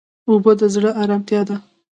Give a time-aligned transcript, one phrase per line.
[0.29, 1.55] اوبه د زړه ارامتیا ده.